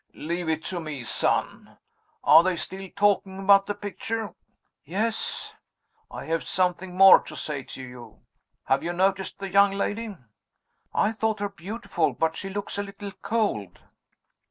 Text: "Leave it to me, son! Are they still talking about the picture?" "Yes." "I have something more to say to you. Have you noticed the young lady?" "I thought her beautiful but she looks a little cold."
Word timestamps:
"Leave 0.15 0.49
it 0.49 0.63
to 0.63 0.79
me, 0.79 1.03
son! 1.03 1.77
Are 2.23 2.41
they 2.41 2.55
still 2.55 2.89
talking 2.95 3.37
about 3.37 3.67
the 3.67 3.75
picture?" 3.75 4.33
"Yes." 4.83 5.53
"I 6.09 6.25
have 6.25 6.41
something 6.47 6.97
more 6.97 7.19
to 7.19 7.35
say 7.35 7.61
to 7.61 7.83
you. 7.83 8.21
Have 8.63 8.81
you 8.81 8.93
noticed 8.93 9.37
the 9.37 9.47
young 9.51 9.73
lady?" 9.73 10.17
"I 10.91 11.11
thought 11.11 11.39
her 11.39 11.49
beautiful 11.49 12.13
but 12.13 12.35
she 12.35 12.49
looks 12.49 12.79
a 12.79 12.81
little 12.81 13.11
cold." 13.21 13.77